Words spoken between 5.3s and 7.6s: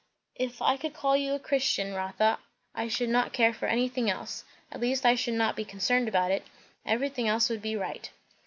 not be concerned about it. Everything else